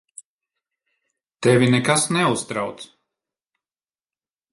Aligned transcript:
Tevi 1.43 1.67
nekas 1.75 2.07
neuztrauc. 2.17 2.79